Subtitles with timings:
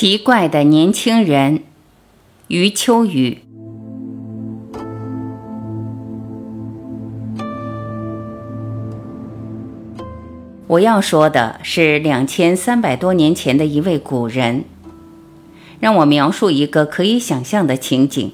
[0.00, 1.64] 奇怪的年轻人，
[2.46, 3.42] 余秋雨。
[10.68, 14.66] 我要说的是两千三百多年前的一位古人。
[15.80, 18.30] 让我描述一个可以想象的情景：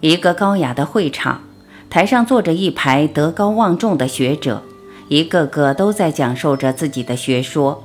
[0.00, 1.42] 一个高雅的会场，
[1.90, 4.62] 台上坐着一排德高望重的学者，
[5.08, 7.84] 一个个都在讲授着自己的学说。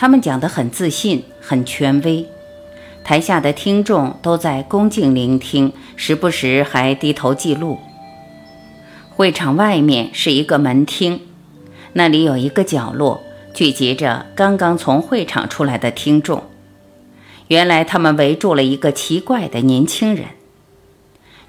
[0.00, 2.24] 他们讲得很自信，很权威，
[3.04, 7.78] 台下的听众都在恭敬聆听，时不时还低头记录。
[9.10, 11.20] 会场外面是一个门厅，
[11.92, 13.20] 那里有一个角落
[13.52, 16.44] 聚集着刚刚从会场出来的听众。
[17.48, 20.28] 原来他们围住了一个奇怪的年轻人。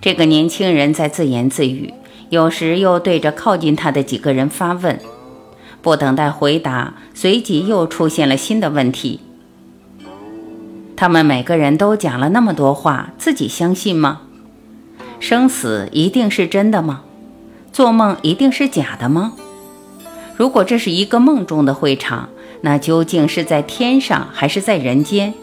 [0.01, 1.93] 这个年轻人在自言自语，
[2.27, 4.99] 有时又对着靠近他的几个人发问。
[5.81, 9.20] 不等待回答，随即又出现了新的问题。
[10.95, 14.21] 他们每个人都讲了那么多话，自己相信吗？
[15.20, 17.01] 生死一定是真的吗？
[17.73, 19.34] 做梦一定是假的吗？
[20.35, 22.29] 如果这是一个梦中的会场，
[22.62, 25.34] 那究竟是在天上还是在人间？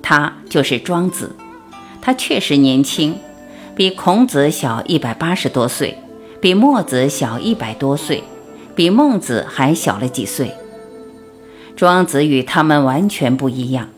[0.00, 1.34] 他就是庄子，
[2.00, 3.18] 他确实年轻，
[3.74, 5.98] 比孔子小一百八十多岁，
[6.40, 8.22] 比墨子小一百多岁。
[8.78, 10.52] 比孟子还小了几岁。
[11.74, 13.88] 庄子与他们完全不一样，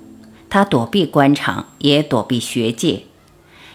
[0.49, 3.03] 他躲避官场，也躲避学界，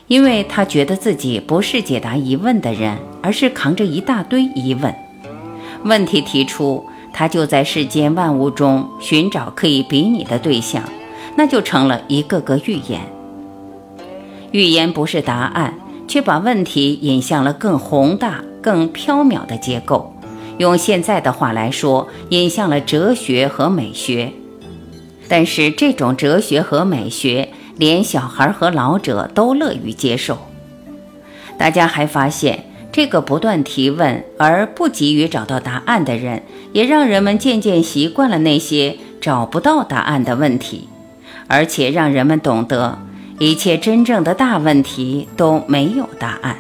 [0.07, 4.95] 因为他觉得自己不是解答疑问的人，而是扛着一大堆疑问。
[5.83, 10.81] 问题提出，他就在世间万物中寻找可以比拟的对象，
[11.35, 13.01] 那就成了一个个预言。
[14.49, 15.75] 预言不是答案，
[16.07, 20.14] 却把问题引向了更宏大、更缥缈的结构。
[20.57, 24.31] 用现在的话来说，引向了哲学和美学。
[25.27, 30.37] 但是这种哲学和美学，连小孩和老者都乐于接受。
[31.57, 36.43] 大家还发现，这个不断提问而不急于找到答案的人，
[36.73, 40.87] 也让人们渐渐习惯了那些找不到答案的问题，
[41.47, 42.99] 而且让人们懂得，
[43.39, 46.57] 一切真正的大问题都没有答案。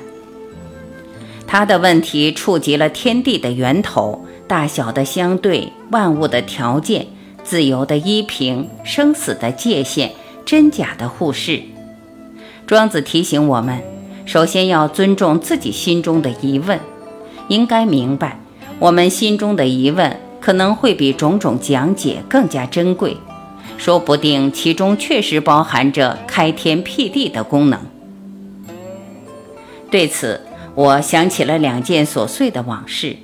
[1.57, 7.07] 他的问题触及了天地的源头、大小的相对、万物的条件、
[7.45, 10.11] 自由的依凭、生死的界限、
[10.45, 11.61] 真假的互视。
[12.67, 13.81] 庄子提醒我们，
[14.25, 16.77] 首先要尊重自己心中的疑问，
[17.47, 18.37] 应该明白，
[18.77, 23.15] 我们心中的疑问可能会比种种讲解更加珍贵，
[23.77, 27.79] 说不定其中确实包含着开天辟地的功能。
[29.89, 30.41] 对此。
[30.75, 33.15] 我想起了两件琐碎的往事。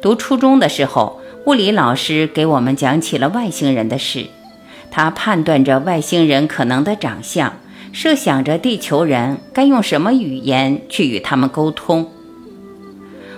[0.00, 4.26] 读初中的时候，物理老师给我们讲起了外星人的事。
[4.88, 7.54] 他判断着外星人可能的长相，
[7.92, 12.08] 设想着地球人该用什么语言去与他们沟通。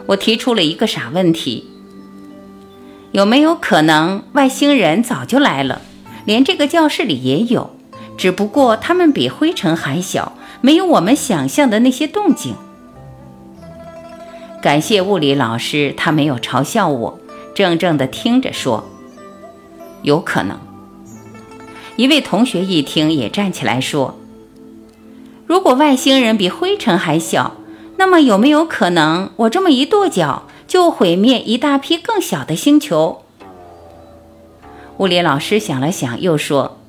[0.05, 1.71] 我提出了一个傻问题：
[3.13, 5.81] 有没有可能外星人早就来了，
[6.27, 7.71] 连这个教室里也有，
[8.19, 12.55] 只不过他们比灰尘还小，没有我们想象的那些动静？
[14.67, 17.21] 感谢物理老师，他没有嘲笑我，
[17.55, 18.85] 怔怔地听着说
[20.03, 20.59] ：“有可能。”
[21.95, 24.19] 一位同学一听，也站起来说
[25.47, 27.59] ：“如果外星人比灰尘还小，
[27.97, 33.23] 那么有没有可能，我这么一跺脚，就毁灭一大批更小的星球？”
[34.99, 36.81] 物理老师想了想，又说：“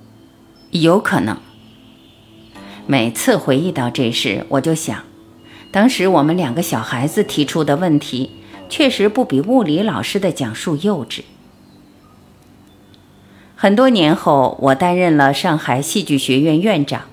[0.72, 1.38] 有可能。”
[2.88, 5.04] 每次回忆到这事，我就想。
[5.78, 8.32] 当时我们两个小孩子提出的问题，
[8.68, 11.22] 确实不比物理老师的讲述幼稚。
[13.56, 17.04] 很多年后，我担任了上海戏剧学院院长。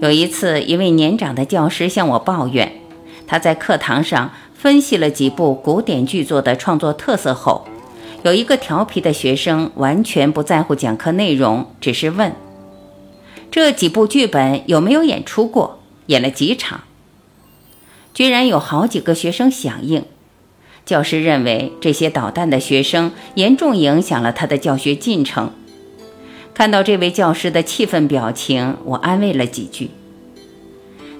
[0.00, 2.80] 有一次，一位年长的教师向我抱怨，
[3.26, 7.68] 他在课堂上分析了几部古典剧作的创作特色后，
[8.22, 12.32] 有一个调皮的学生完全不在乎讲课内容，只是问：
[13.50, 15.80] 这几部剧本有没有演出过？
[16.06, 16.80] 演了几场？
[18.20, 20.04] 居然有好几个学生响应，
[20.84, 25.54] 教师认为这些捣蛋的学生严重影响了他的教学进程。
[26.52, 29.88] 看到这位教师的气愤表情，我安慰了几句。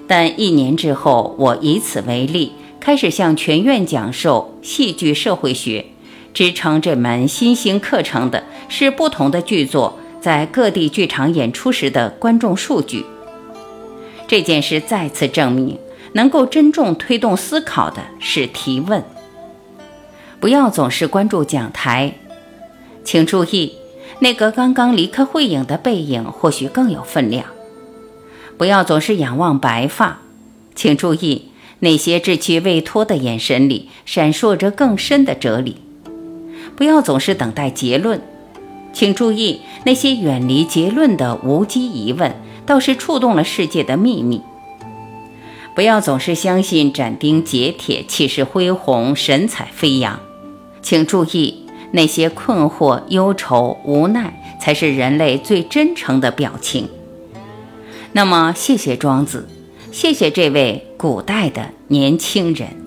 [0.07, 5.83] 但一年之后，我以此为例，开始向全院讲授戏剧社会学。
[6.35, 13.03] 支撑这门新兴课程的是不同的剧作在各地剧场演出时的观众数据。
[14.27, 15.79] 这件事再次证明。
[16.13, 19.03] 能够真正推动思考的是提问，
[20.39, 22.13] 不要总是关注讲台。
[23.03, 23.75] 请注意，
[24.19, 27.45] 那个刚刚离开会影的背影或许更有分量。
[28.57, 30.19] 不要总是仰望白发，
[30.75, 35.77] 请注意那些稚气未脱的眼神里闪烁着更深的哲理。
[36.75, 38.21] 不要总是等待结论，
[38.93, 42.35] 请注意那些远离结论的无稽疑问，
[42.65, 44.41] 倒是触动了世界的秘密。
[45.73, 50.19] 不要总是相信斩钉截铁、气势恢宏、神采飞扬，
[50.81, 56.89] 请注意那些困惑、忧愁、无奈，才是人类最真诚的表情。
[58.11, 59.47] 那么，谢谢庄子，
[59.91, 62.80] 谢谢这位古代的年轻人。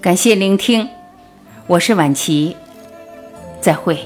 [0.00, 0.88] 感谢聆听，
[1.66, 2.56] 我是婉琪，
[3.60, 3.98] 再会。